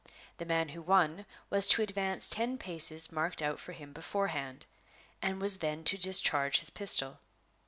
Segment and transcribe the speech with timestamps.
[0.39, 4.65] The man who won was to advance ten paces marked out for him beforehand
[5.21, 7.19] and was then to discharge his pistol.